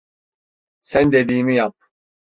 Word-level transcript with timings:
Sen 0.81 1.11
dediğimi 1.11 1.53
yap. 1.55 1.75